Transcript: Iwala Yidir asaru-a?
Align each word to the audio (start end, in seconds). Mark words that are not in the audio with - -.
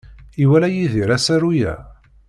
Iwala 0.43 0.67
Yidir 0.73 1.09
asaru-a? 1.17 1.73